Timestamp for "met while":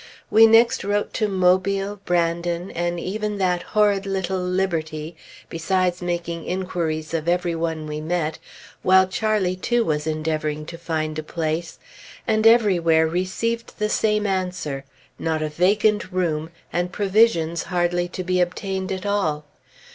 8.01-9.07